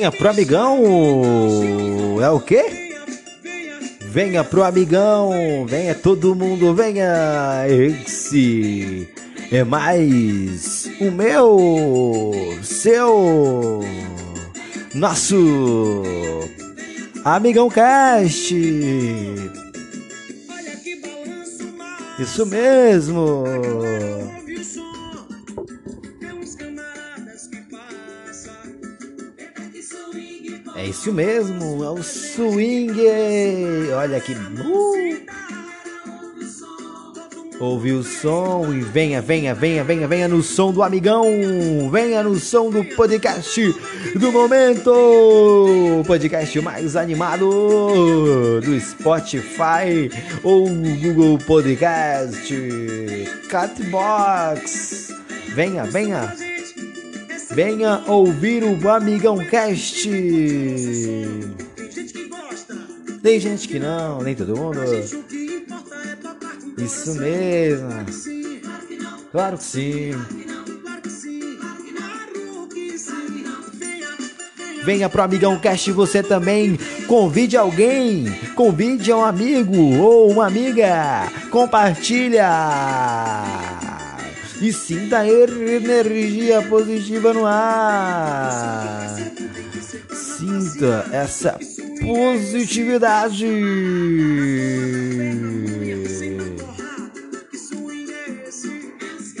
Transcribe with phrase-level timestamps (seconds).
[0.00, 0.82] Venha pro amigão.
[2.22, 2.96] É o quê?
[4.00, 5.30] Venha, pro amigão.
[5.68, 7.66] Venha todo mundo, venha.
[7.68, 9.06] Esse
[9.52, 13.84] é mais o meu, seu,
[14.94, 16.02] nosso
[17.22, 18.56] Amigão Cast.
[22.18, 23.44] Isso mesmo.
[30.80, 32.90] É isso mesmo, é o swing.
[33.94, 34.32] Olha que.
[34.32, 35.20] Uh.
[37.60, 41.26] Ouve o som e venha, venha, venha, venha, venha no som do amigão.
[41.92, 43.60] Venha no som do podcast
[44.18, 46.02] do momento.
[46.06, 50.10] Podcast mais animado do Spotify
[50.42, 52.56] ou Google Podcast,
[53.50, 55.12] Catbox.
[55.54, 56.49] Venha, venha.
[57.52, 60.08] Venha ouvir o Amigão Cast.
[63.22, 64.80] Tem gente que não, nem todo mundo.
[66.78, 67.88] Isso mesmo.
[69.32, 70.12] Claro que sim.
[74.84, 76.78] Venha pro Amigão Cast você também.
[77.06, 78.26] Convide alguém.
[78.54, 81.28] Convide um amigo ou uma amiga.
[81.50, 82.48] Compartilha.
[84.60, 89.16] E sinta energia positiva no ar.
[90.12, 91.58] Sinta essa
[92.00, 93.46] positividade.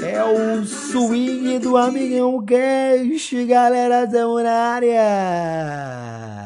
[0.02, 6.39] É o swing do Amigão Cast, galera, tamo área.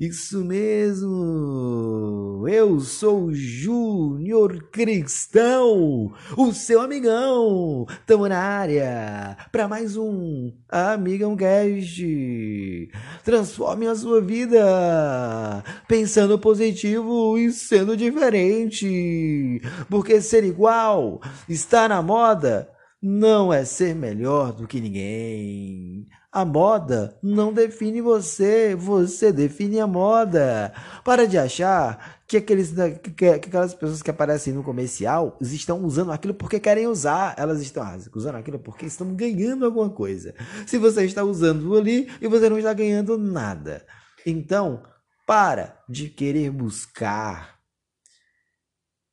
[0.00, 2.46] Isso mesmo.
[2.48, 7.86] Eu sou o Júnior Cristão, o seu amigão.
[8.06, 12.88] Tamo na área para mais um Amigão Cast.
[13.22, 19.60] Transforme a sua vida pensando positivo e sendo diferente.
[19.90, 22.70] Porque ser igual, estar na moda,
[23.02, 26.06] não é ser melhor do que ninguém.
[26.32, 30.72] A moda não define você, você define a moda.
[31.04, 36.12] Para de achar que, aqueles, que, que aquelas pessoas que aparecem no comercial estão usando
[36.12, 37.34] aquilo porque querem usar.
[37.36, 40.32] Elas estão ah, usando aquilo porque estão ganhando alguma coisa.
[40.68, 43.84] Se você está usando ali e você não está ganhando nada.
[44.24, 44.84] Então,
[45.26, 47.58] para de querer buscar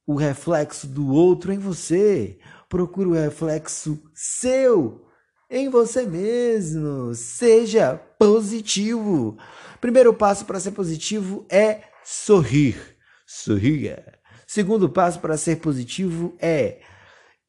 [0.05, 2.37] o reflexo do outro em você.
[2.69, 5.06] Procure o reflexo seu
[5.49, 7.13] em você mesmo.
[7.13, 9.37] Seja positivo.
[9.79, 12.77] Primeiro passo para ser positivo é sorrir.
[13.25, 14.17] Sorria.
[14.45, 16.79] Segundo passo para ser positivo é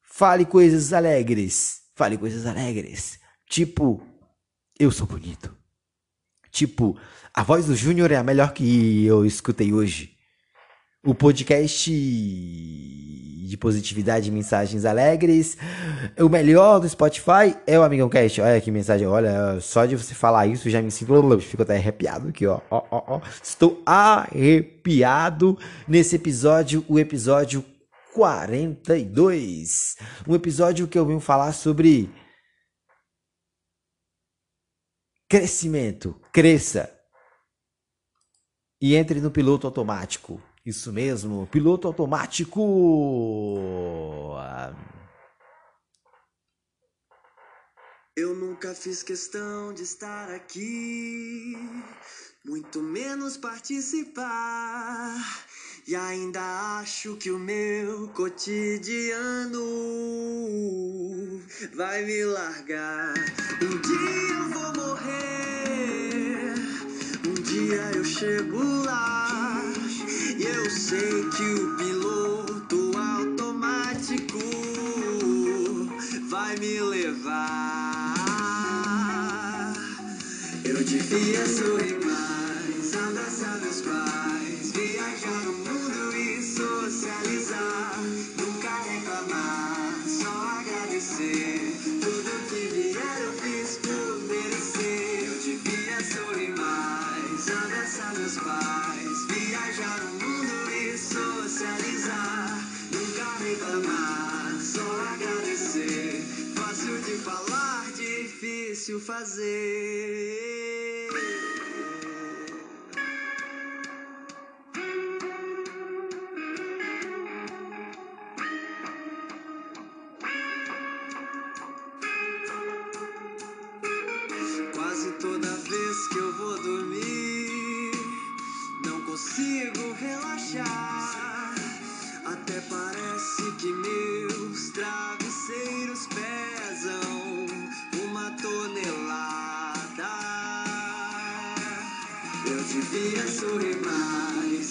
[0.02, 1.82] fale coisas alegres.
[1.94, 3.18] Fale coisas alegres.
[3.48, 4.02] Tipo,
[4.78, 5.56] eu sou bonito.
[6.50, 6.98] Tipo,
[7.32, 10.17] a voz do Júnior é a melhor que eu escutei hoje.
[11.04, 11.90] O podcast
[13.48, 15.56] de positividade e mensagens alegres.
[16.18, 18.40] O melhor do Spotify é o Amigão Cast.
[18.40, 19.06] Olha que mensagem.
[19.06, 21.14] Olha, só de você falar isso já me sinto.
[21.40, 22.60] Fico até arrepiado aqui, ó.
[22.70, 23.20] Ó, ó, ó.
[23.42, 27.64] Estou arrepiado nesse episódio, o episódio
[28.14, 29.96] 42.
[30.26, 32.12] Um episódio que eu venho falar sobre
[35.28, 36.20] crescimento.
[36.32, 36.92] Cresça.
[38.80, 40.42] E entre no piloto automático.
[40.68, 42.60] Isso mesmo, piloto automático.
[48.14, 51.56] Eu nunca fiz questão de estar aqui,
[52.44, 55.16] muito menos participar.
[55.86, 59.64] E ainda acho que o meu cotidiano
[61.74, 63.14] vai me largar.
[63.62, 66.52] Um dia eu vou morrer,
[67.26, 69.27] um dia eu chego lá.
[70.68, 74.38] Eu sei que o piloto automático
[76.28, 78.12] vai me levar.
[80.62, 86.07] Eu devia sorrir mais, abraçar meus pais, viajar no mundo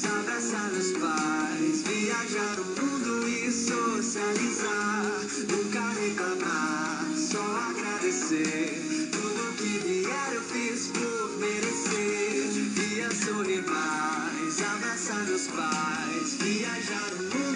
[0.05, 5.03] abraçar meus pais, viajar o mundo e socializar.
[5.49, 9.09] Nunca reclamar, só agradecer.
[9.11, 11.77] Tudo que vier eu fiz por merecer.
[14.57, 17.46] Abraçar meus pais, viajar o mundo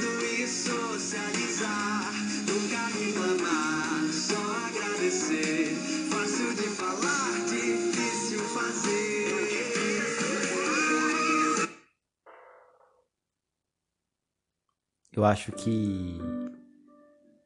[15.22, 16.20] Eu acho que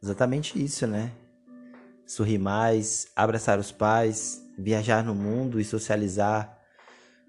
[0.01, 1.12] exatamente isso, né?
[2.06, 6.57] Sorrir mais, abraçar os pais, viajar no mundo e socializar.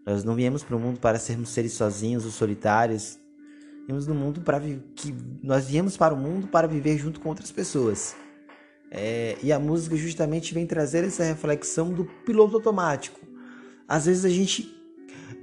[0.07, 3.19] Nós não viemos para o mundo para sermos seres sozinhos ou solitários.
[3.89, 5.13] Viemos no mundo para que
[5.43, 8.15] nós viemos para o mundo para viver junto com outras pessoas.
[8.89, 13.19] É, e a música justamente vem trazer essa reflexão do piloto automático.
[13.89, 14.73] Às vezes a gente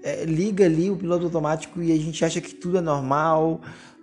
[0.01, 3.59] é, liga ali o piloto automático e a gente acha que tudo é normal,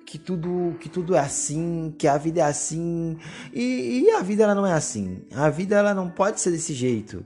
[0.06, 3.16] que tudo, que tudo é assim, que a vida é assim.
[3.52, 5.22] E, e a vida ela não é assim.
[5.34, 7.24] A vida ela não pode ser desse jeito.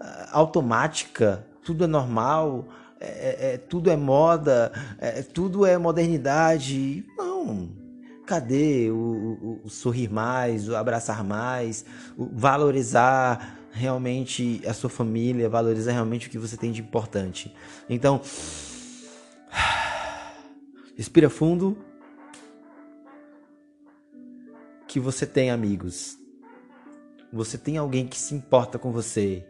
[0.00, 2.66] Ah, Automática, tudo é normal,
[3.00, 7.04] é, é- é- tudo é moda, é, tudo é modernidade.
[7.18, 7.68] Não.
[8.26, 11.84] Cadê o, o- o sorrir mais, o abraçar mais,
[12.16, 17.54] o valorizar realmente a sua família, valorizar realmente o que você tem de importante.
[17.90, 18.22] Então,
[20.96, 21.76] respira fundo.
[24.94, 26.16] Que você tem amigos.
[27.32, 29.44] Você tem alguém que se importa com você.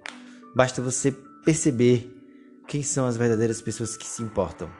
[0.56, 2.10] Basta você perceber
[2.66, 4.70] quem são as verdadeiras pessoas que se importam.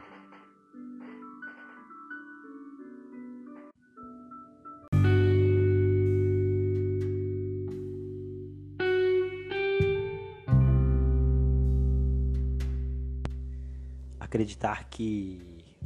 [14.19, 15.43] Acreditar que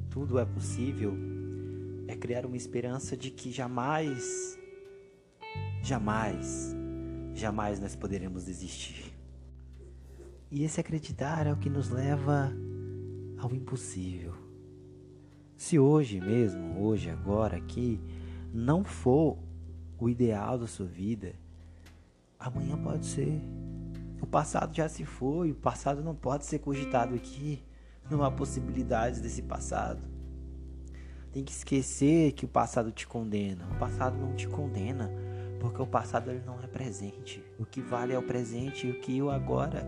[0.09, 1.19] tudo é possível
[2.07, 4.58] é criar uma esperança de que jamais,
[5.89, 6.77] jamais,
[7.35, 9.11] jamais nós poderemos desistir.
[10.51, 12.53] E esse acreditar é o que nos leva
[13.39, 14.35] ao impossível.
[15.57, 17.99] Se hoje mesmo, hoje, agora, aqui,
[18.53, 19.39] não for
[19.99, 21.35] o ideal da sua vida,
[22.39, 23.41] amanhã pode ser.
[24.21, 27.63] O passado já se foi, o passado não pode ser cogitado aqui.
[28.11, 30.03] Não há possibilidades desse passado.
[31.33, 33.67] Tem que esquecer que o passado te condena.
[33.73, 35.11] O passado não te condena,
[35.59, 37.43] porque o passado ele não é presente.
[37.59, 39.87] O que vale é o presente e o que o agora.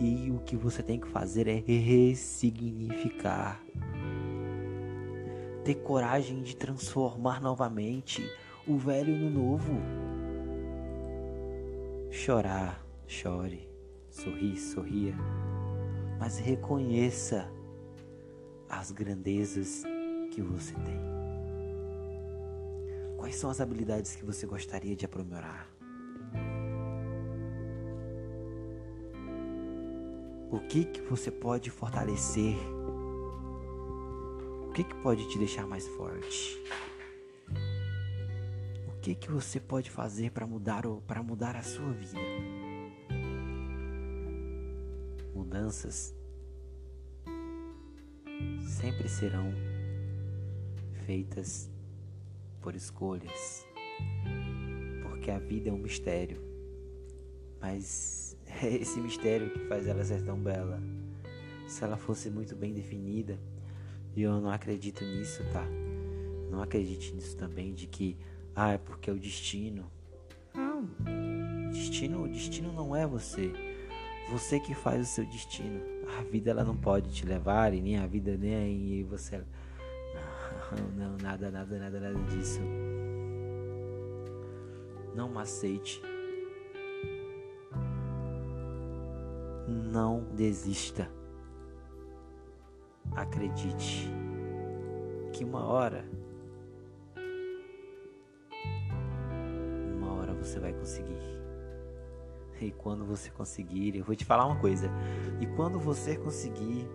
[0.00, 3.62] E o que você tem que fazer é ressignificar.
[5.64, 8.28] Ter coragem de transformar novamente
[8.66, 9.80] o velho no novo.
[12.10, 13.70] Chorar, chore.
[14.10, 15.14] Sorrir, sorria.
[16.18, 17.48] Mas reconheça
[18.68, 19.84] as grandezas
[20.30, 21.00] que você tem.
[23.22, 25.70] Quais são as habilidades que você gostaria de aprimorar?
[30.50, 32.56] O que que você pode fortalecer?
[34.66, 36.60] O que que pode te deixar mais forte?
[38.88, 42.18] O que que você pode fazer para mudar para mudar a sua vida?
[45.32, 46.12] Mudanças
[48.66, 49.54] sempre serão
[51.06, 51.71] feitas
[52.62, 53.66] por escolhas,
[55.02, 56.40] porque a vida é um mistério,
[57.60, 60.80] mas é esse mistério que faz ela ser tão bela.
[61.66, 63.38] Se ela fosse muito bem definida,
[64.14, 65.66] e eu não acredito nisso, tá?
[66.50, 68.16] Não acredite nisso também de que
[68.54, 69.90] ah, é porque é o destino.
[70.54, 70.88] Não.
[71.70, 73.50] Destino, o destino não é você.
[74.30, 75.80] Você que faz o seu destino.
[76.18, 79.42] A vida ela não pode te levar e nem a vida nem você.
[80.72, 82.60] Não, não, nada, nada, nada, nada disso.
[85.14, 86.00] Não aceite.
[89.68, 91.10] Não desista.
[93.14, 94.08] Acredite
[95.32, 96.04] que uma hora,
[99.96, 101.20] uma hora você vai conseguir.
[102.60, 104.88] E quando você conseguir, eu vou te falar uma coisa.
[105.40, 106.88] E quando você conseguir,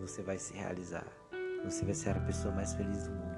[0.00, 1.06] você vai se realizar.
[1.64, 3.34] Você vai ser a pessoa mais feliz do mundo.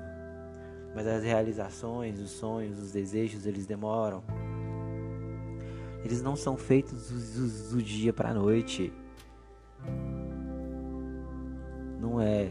[0.95, 4.25] Mas as realizações, os sonhos, os desejos, eles demoram.
[6.05, 8.93] Eles não são feitos do, do, dia para noite.
[12.01, 12.51] Não é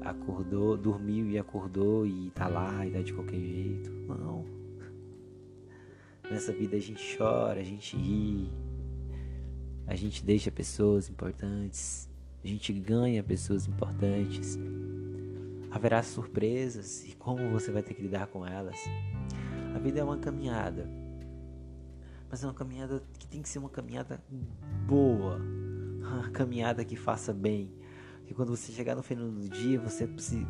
[0.00, 3.90] acordou, dormiu e acordou e tá lá e dá de qualquer jeito.
[3.90, 4.44] Não.
[6.30, 8.50] Nessa vida a gente chora, a gente ri,
[9.86, 12.10] a gente deixa pessoas importantes,
[12.44, 14.58] a gente ganha pessoas importantes.
[15.70, 18.78] Haverá surpresas e como você vai ter que lidar com elas.
[19.74, 20.88] A vida é uma caminhada,
[22.30, 24.22] mas é uma caminhada que tem que ser uma caminhada
[24.86, 25.38] boa,
[26.00, 27.70] uma caminhada que faça bem,
[28.26, 30.08] que quando você chegar no final do dia você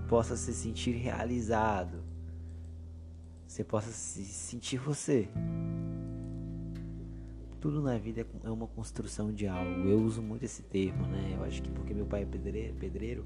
[0.09, 2.03] possa se sentir realizado,
[3.47, 5.29] você possa se sentir você.
[7.61, 9.89] Tudo na vida é uma construção de algo.
[9.89, 11.35] Eu uso muito esse termo, né?
[11.37, 13.25] Eu acho que porque meu pai é pedreiro, pedreiro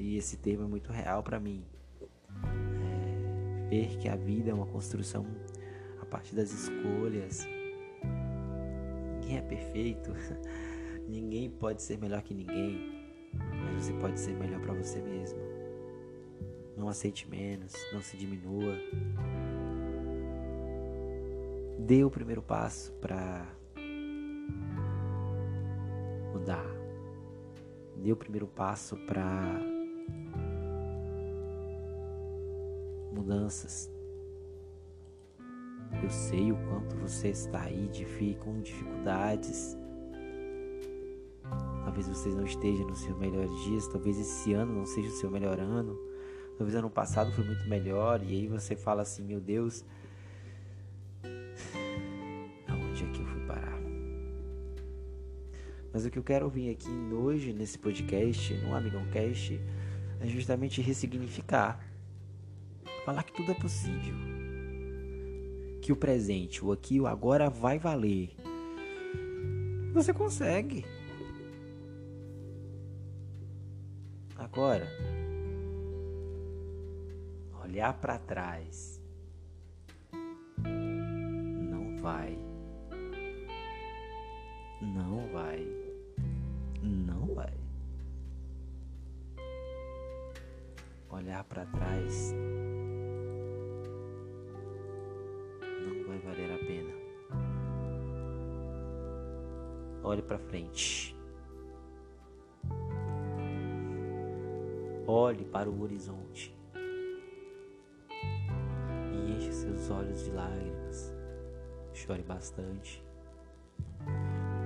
[0.00, 1.64] e esse termo é muito real para mim.
[2.42, 5.26] É, ver que a vida é uma construção
[6.00, 7.46] a partir das escolhas.
[9.20, 10.12] Ninguém é perfeito.
[11.06, 13.08] ninguém pode ser melhor que ninguém.
[13.32, 15.38] Mas você pode ser melhor para você mesmo.
[16.76, 18.74] Não aceite menos, não se diminua
[21.90, 23.46] dê o primeiro passo para
[26.32, 26.64] mudar.
[27.96, 29.60] Dê o primeiro passo para
[33.12, 33.90] mudanças.
[36.02, 37.90] Eu sei o quanto você está aí
[38.38, 39.76] com dificuldades.
[41.84, 45.30] Talvez você não esteja nos seus melhores dias, talvez esse ano não seja o seu
[45.30, 45.98] melhor ano.
[46.56, 49.84] Talvez ano passado foi muito melhor e aí você fala assim, meu Deus,
[55.92, 59.60] Mas o que eu quero vir aqui hoje nesse podcast, no Amigão Cast,
[60.20, 61.84] é justamente ressignificar.
[63.04, 64.14] Falar que tudo é possível.
[65.80, 68.36] Que o presente, o aqui o agora vai valer.
[69.92, 70.84] Você consegue.
[74.36, 74.86] Agora,
[77.64, 79.00] olhar para trás
[80.62, 82.38] não vai.
[84.80, 85.66] Não vai.
[86.82, 87.54] Não vai.
[91.10, 92.34] Olhar para trás
[100.10, 101.16] Olhe para frente.
[105.06, 106.52] Olhe para o horizonte
[109.14, 111.14] e enche seus olhos de lágrimas.
[111.92, 113.04] Chore bastante,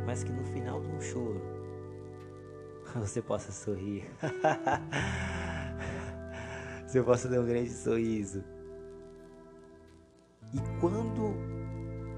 [0.06, 1.42] mas que no final de um choro
[2.96, 4.10] você possa sorrir.
[6.86, 8.42] você possa dar um grande sorriso.
[10.54, 11.34] E quando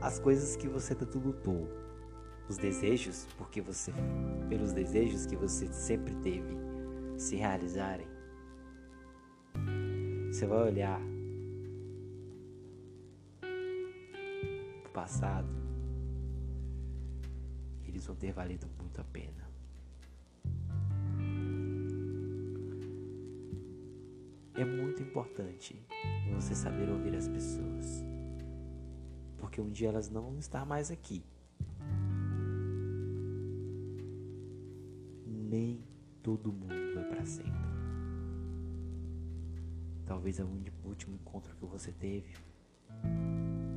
[0.01, 1.69] as coisas que você tanto lutou,
[2.49, 3.93] os desejos, porque você,
[4.49, 6.57] pelos desejos que você sempre teve,
[7.17, 8.07] se realizarem,
[10.31, 11.01] você vai olhar
[14.83, 15.49] pro passado,
[17.87, 19.47] eles vão ter valido muito a pena.
[24.55, 25.79] É muito importante
[26.33, 28.05] você saber ouvir as pessoas,
[29.37, 31.25] porque um dia elas não vão estar mais aqui.
[36.37, 37.53] Todo mundo é para sempre.
[40.05, 40.49] Talvez o
[40.85, 42.35] último encontro que você teve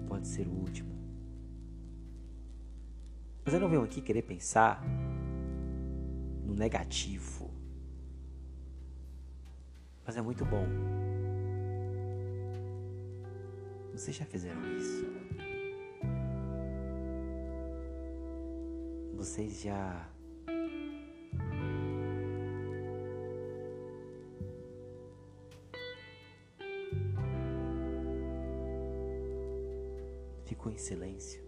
[0.08, 0.94] pode ser o último.
[3.46, 4.84] Mas eu não venho aqui querer pensar
[6.46, 7.50] no negativo
[10.10, 10.66] mas é muito bom.
[13.92, 15.06] Vocês já fizeram isso?
[19.16, 20.10] Vocês já
[30.80, 31.42] silêncio?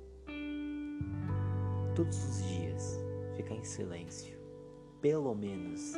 [1.95, 2.99] Todos os dias,
[3.35, 4.37] ficar em silêncio,
[5.01, 5.93] pelo menos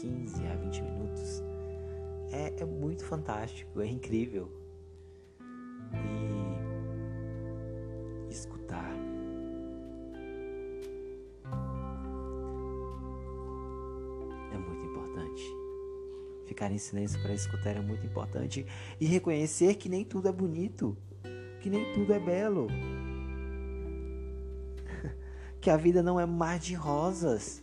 [0.00, 1.42] 15 a 20 minutos
[2.32, 4.50] é, é muito fantástico, é incrível.
[8.28, 8.94] E escutar.
[14.52, 15.42] É muito importante.
[16.46, 18.64] Ficar em silêncio para escutar é muito importante.
[19.00, 20.96] E reconhecer que nem tudo é bonito,
[21.60, 22.66] que nem tudo é belo.
[25.60, 27.62] que a vida não é mar de rosas.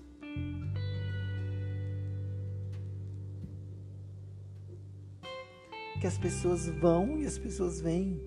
[6.00, 8.22] que as pessoas vão e as pessoas vêm.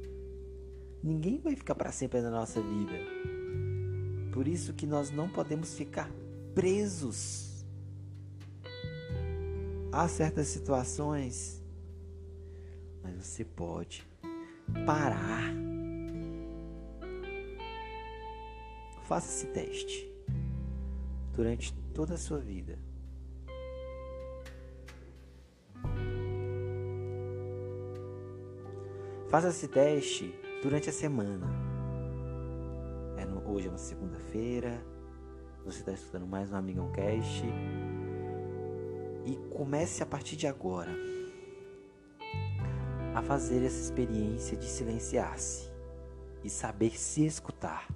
[1.02, 2.92] Ninguém vai ficar para sempre na nossa vida.
[4.32, 6.10] Por isso que nós não podemos ficar
[6.54, 7.64] presos
[9.92, 11.62] a certas situações.
[13.02, 14.06] Mas você pode
[14.84, 15.59] parar
[19.10, 20.08] faça esse teste
[21.34, 22.78] durante toda a sua vida.
[29.28, 31.48] Faça esse teste durante a semana.
[33.16, 34.80] É no, hoje é uma segunda-feira.
[35.64, 37.44] Você está estudando mais um Amigão Cast.
[39.26, 40.92] E comece a partir de agora
[43.12, 45.68] a fazer essa experiência de silenciar-se
[46.44, 47.88] e saber se escutar.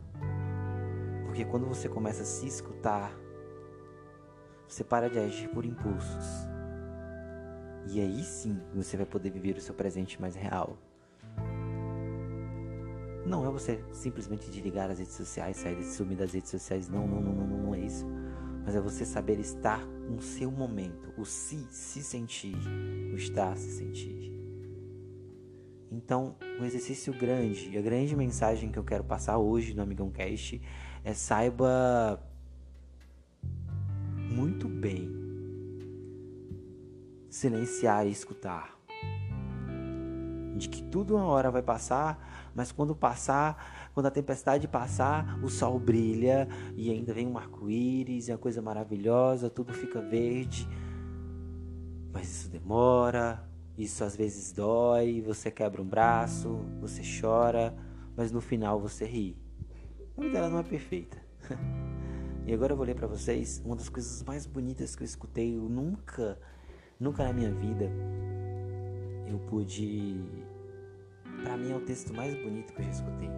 [1.35, 3.13] Porque quando você começa a se escutar,
[4.69, 6.47] você para de agir por impulsos.
[7.91, 10.79] E aí sim você vai poder viver o seu presente mais real.
[13.27, 16.89] Não é você simplesmente desligar as redes sociais, sair de sumir das redes sociais.
[16.89, 18.07] Não, não, não, não, não, é isso.
[18.65, 22.57] Mas é você saber estar no seu momento, o se se sentir,
[23.13, 24.33] o estar se sentir.
[25.91, 30.61] Então, um exercício grande, a grande mensagem que eu quero passar hoje no Amigão Cast
[31.05, 32.19] é saiba
[34.17, 35.09] muito bem
[37.29, 38.75] silenciar e escutar.
[40.57, 45.49] De que tudo uma hora vai passar, mas quando passar, quando a tempestade passar, o
[45.49, 50.67] sol brilha e ainda vem um arco-íris, é uma coisa maravilhosa, tudo fica verde.
[52.13, 53.47] Mas isso demora,
[53.77, 57.77] isso às vezes dói, você quebra um braço, você chora,
[58.17, 59.44] mas no final você ri.
[60.17, 61.17] A vida não é perfeita.
[62.47, 65.57] e agora eu vou ler para vocês uma das coisas mais bonitas que eu escutei.
[65.57, 66.39] Eu nunca,
[67.01, 67.91] nunca na minha vida
[69.27, 70.17] eu pude.
[71.43, 73.31] Para mim é o texto mais bonito que eu já escutei.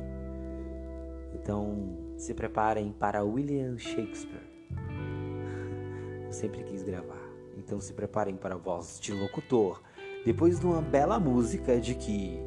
[1.35, 4.47] Então se preparem para William Shakespeare.
[6.27, 7.23] Eu sempre quis gravar.
[7.57, 9.83] Então se preparem para a voz de locutor
[10.25, 12.41] depois de uma bela música de que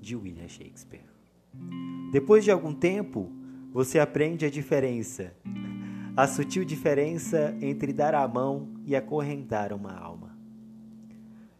[0.00, 1.04] De William Shakespeare.
[2.12, 3.30] Depois de algum tempo,
[3.72, 5.32] você aprende a diferença
[6.16, 10.38] a sutil diferença entre dar a mão e acorrentar uma alma.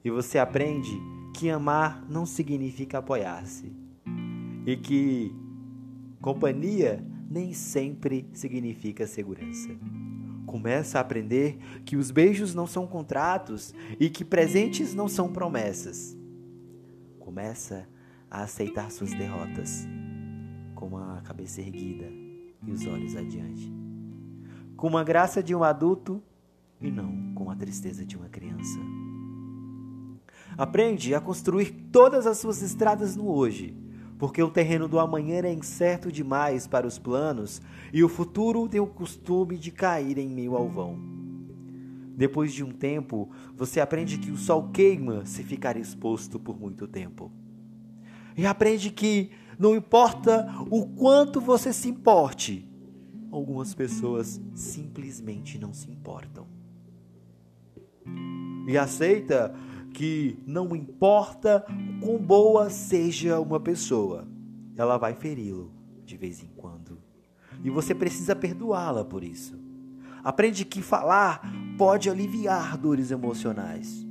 [0.05, 0.93] E você aprende
[1.35, 3.73] que amar não significa apoiar-se
[4.65, 5.35] e que
[6.21, 9.71] companhia nem sempre significa segurança.
[10.47, 16.17] Começa a aprender que os beijos não são contratos e que presentes não são promessas.
[17.35, 17.85] Começa
[18.31, 19.89] a aceitar suas derrotas
[20.73, 22.07] com a cabeça erguida
[22.65, 23.75] e os olhos adiante
[24.77, 26.23] com a graça de um adulto
[26.81, 28.79] e não com a tristeza de uma criança.
[30.57, 33.77] Aprende a construir todas as suas estradas no hoje,
[34.17, 37.61] porque o terreno do amanhã é incerto demais para os planos
[37.93, 41.14] e o futuro tem o costume de cair em meio ao vão.
[42.17, 46.87] Depois de um tempo, você aprende que o sol queima se ficar exposto por muito
[46.87, 47.33] tempo.
[48.37, 52.69] E aprende que não importa o quanto você se importe,
[53.31, 56.47] algumas pessoas simplesmente não se importam.
[58.69, 59.55] E aceita
[59.93, 61.65] que não importa
[62.01, 64.27] quão boa seja uma pessoa,
[64.77, 65.73] ela vai feri-lo
[66.05, 66.99] de vez em quando.
[67.63, 69.64] E você precisa perdoá-la por isso.
[70.25, 71.43] Aprende que falar
[71.77, 74.07] pode aliviar dores emocionais.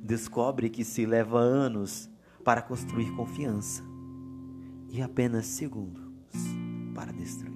[0.00, 2.08] Descobre que se leva anos
[2.44, 3.82] para construir confiança
[4.88, 6.04] e apenas segundos
[6.94, 7.54] para destruir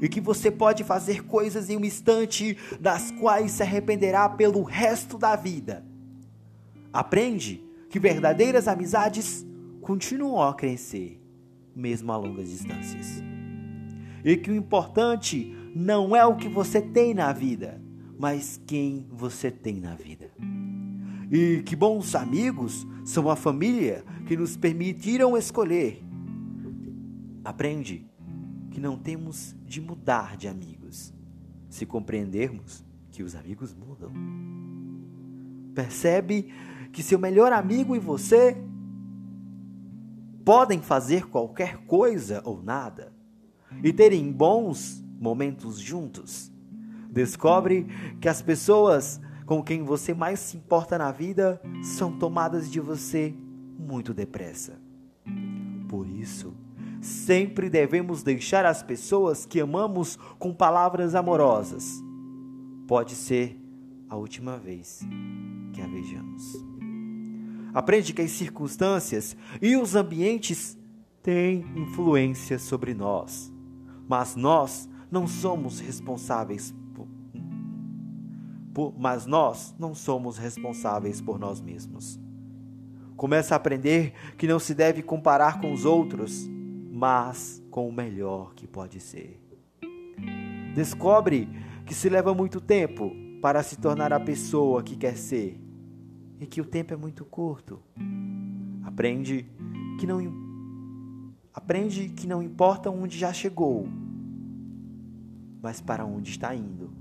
[0.00, 5.16] e que você pode fazer coisas em um instante das quais se arrependerá pelo resto
[5.16, 5.84] da vida.
[6.92, 9.46] Aprende que verdadeiras amizades
[9.80, 11.20] continuam a crescer,
[11.74, 13.22] mesmo a longas distâncias.
[14.24, 17.82] E que o importante não é o que você tem na vida,
[18.16, 20.30] mas quem você tem na vida.
[21.30, 26.02] E que bons amigos são a família que nos permitiram escolher.
[27.44, 28.06] Aprende
[28.70, 31.12] que não temos de mudar de amigos,
[31.68, 34.12] se compreendermos que os amigos mudam.
[35.74, 36.52] Percebe
[36.92, 38.56] que seu melhor amigo e você
[40.44, 43.12] podem fazer qualquer coisa ou nada
[43.82, 46.52] e terem bons momentos juntos.
[47.10, 47.86] Descobre
[48.20, 53.34] que as pessoas com quem você mais se importa na vida são tomadas de você
[53.78, 54.78] muito depressa.
[55.88, 56.54] Por isso,
[57.04, 62.02] Sempre devemos deixar as pessoas que amamos com palavras amorosas.
[62.88, 63.60] Pode ser
[64.08, 65.00] a última vez
[65.74, 66.42] que a vejamos.
[67.74, 70.78] Aprende que as circunstâncias e os ambientes
[71.22, 73.52] têm influência sobre nós,
[74.08, 77.06] mas nós não somos responsáveis por,
[78.72, 82.18] por, mas nós não somos responsáveis por nós mesmos.
[83.16, 86.48] Começa a aprender que não se deve comparar com os outros,
[86.90, 89.40] mas com o melhor que pode ser.
[90.74, 91.48] Descobre
[91.86, 95.60] que se leva muito tempo para se tornar a pessoa que quer ser
[96.40, 97.80] e que o tempo é muito curto.
[98.84, 99.46] Aprende
[99.98, 100.44] que não
[101.52, 103.86] aprende que não importa onde já chegou,
[105.64, 106.92] mas para onde está indo.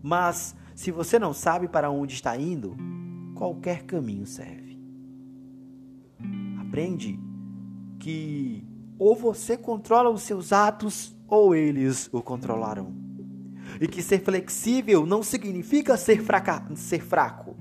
[0.00, 2.76] Mas se você não sabe para onde está indo,
[3.34, 4.78] qualquer caminho serve.
[6.60, 7.18] Aprende
[7.98, 8.64] que
[8.96, 12.94] ou você controla os seus atos ou eles o controlarão.
[13.80, 17.56] E que ser flexível não significa ser, fraca ser fraco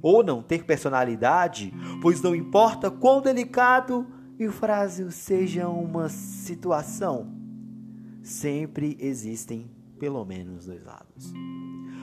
[0.00, 4.06] ou não ter personalidade, pois não importa quão delicado
[4.38, 7.43] e frágil seja uma situação,
[8.24, 11.32] sempre existem pelo menos dois lados.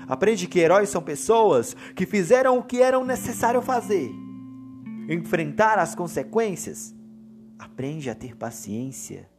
[0.07, 4.11] Aprende que heróis são pessoas que fizeram o que era necessário fazer,
[5.09, 6.95] enfrentar as consequências.
[7.57, 9.29] Aprende a ter paciência.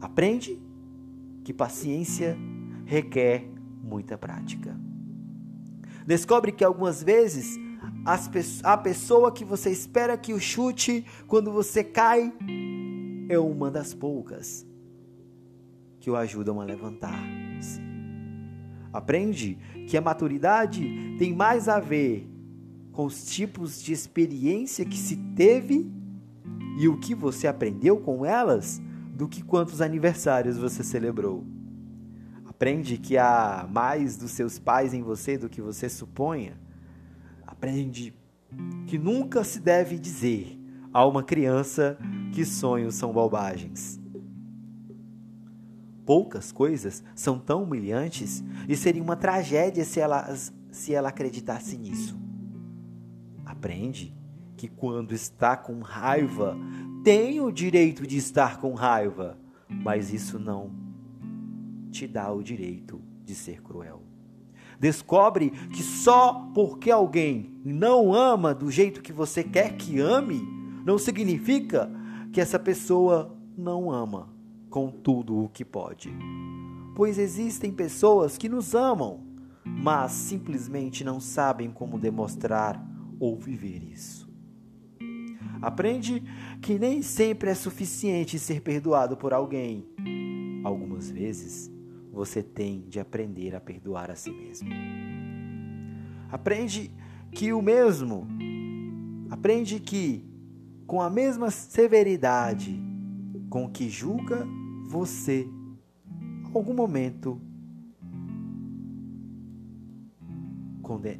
[0.00, 0.60] Aprende
[1.44, 2.36] que paciência
[2.84, 3.48] requer
[3.82, 4.78] muita prática.
[6.06, 7.58] Descobre que algumas vezes
[8.62, 12.32] a pessoa que você espera que o chute quando você cai
[13.28, 14.66] é uma das poucas
[16.02, 17.80] que o ajudam a levantar-se.
[18.92, 19.56] Aprende
[19.88, 22.28] que a maturidade tem mais a ver
[22.90, 25.88] com os tipos de experiência que se teve
[26.76, 28.82] e o que você aprendeu com elas
[29.14, 31.46] do que quantos aniversários você celebrou.
[32.46, 36.60] Aprende que há mais dos seus pais em você do que você suponha.
[37.46, 38.12] Aprende
[38.88, 40.58] que nunca se deve dizer
[40.92, 41.96] a uma criança
[42.32, 44.01] que sonhos são bobagens.
[46.04, 50.34] Poucas coisas são tão humilhantes e seria uma tragédia se ela,
[50.70, 52.18] se ela acreditasse nisso.
[53.44, 54.14] Aprende
[54.56, 56.56] que quando está com raiva,
[57.04, 59.38] tem o direito de estar com raiva,
[59.68, 60.72] mas isso não
[61.90, 64.02] te dá o direito de ser cruel.
[64.80, 70.42] Descobre que só porque alguém não ama do jeito que você quer que ame,
[70.84, 71.88] não significa
[72.32, 74.31] que essa pessoa não ama
[74.72, 76.10] com tudo o que pode.
[76.96, 79.20] Pois existem pessoas que nos amam,
[79.62, 82.82] mas simplesmente não sabem como demonstrar
[83.20, 84.32] ou viver isso.
[85.60, 86.24] Aprende
[86.62, 89.86] que nem sempre é suficiente ser perdoado por alguém.
[90.64, 91.70] Algumas vezes
[92.10, 94.70] você tem de aprender a perdoar a si mesmo.
[96.30, 96.90] Aprende
[97.30, 98.26] que o mesmo,
[99.30, 100.26] aprende que
[100.86, 102.82] com a mesma severidade
[103.52, 104.48] com que julga
[104.92, 105.48] você,
[106.52, 107.40] algum momento,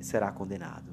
[0.02, 0.92] será condenado.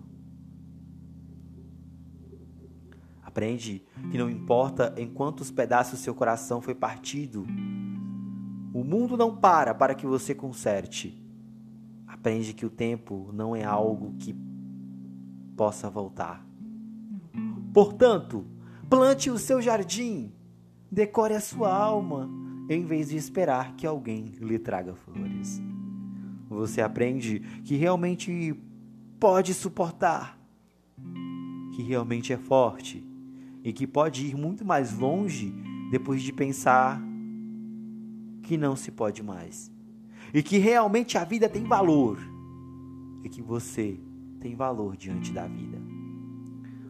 [3.21, 7.45] Aprende que não importa em quantos pedaços seu coração foi partido,
[8.73, 11.21] o mundo não para para que você conserte.
[12.07, 14.33] Aprende que o tempo não é algo que
[15.57, 16.47] possa voltar.
[17.73, 18.45] Portanto,
[18.89, 20.31] plante o seu jardim,
[20.89, 22.29] decore a sua alma,
[22.69, 25.59] em vez de esperar que alguém lhe traga flores.
[26.47, 28.55] Você aprende que realmente
[29.19, 30.39] pode suportar,
[31.75, 33.03] que realmente é forte
[33.63, 35.51] e que pode ir muito mais longe
[35.89, 37.01] depois de pensar
[38.43, 39.71] que não se pode mais.
[40.31, 42.19] E que realmente a vida tem valor
[43.23, 43.99] e que você
[44.39, 45.81] tem valor diante da vida.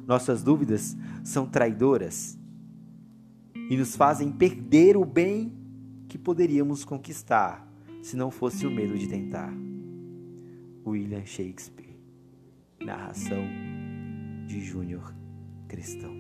[0.06, 2.38] Nossas dúvidas são traidoras
[3.70, 5.59] e nos fazem perder o bem
[6.10, 7.66] que poderíamos conquistar
[8.02, 9.54] se não fosse o medo de tentar.
[10.86, 11.96] William Shakespeare.
[12.82, 13.44] Narração
[14.48, 15.14] de Júnior
[15.68, 16.14] Cristão.